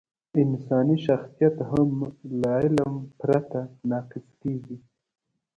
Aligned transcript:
انساني 0.41 0.97
شخصیت 1.07 1.55
هم 1.71 1.89
له 2.39 2.49
علم 2.59 2.93
پرته 3.19 3.59
ناقص 3.89 4.27
کېږي. 4.41 4.77